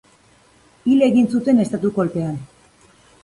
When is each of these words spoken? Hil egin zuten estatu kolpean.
Hil 0.91 1.03
egin 1.07 1.29
zuten 1.37 1.63
estatu 1.65 1.91
kolpean. 1.99 2.43